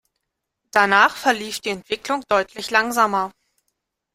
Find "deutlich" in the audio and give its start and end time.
2.27-2.71